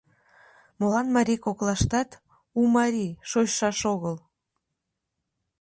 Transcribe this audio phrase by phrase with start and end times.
[0.79, 2.09] Молан марий коклаштат
[2.59, 4.15] «у марий» шочшаш огыл?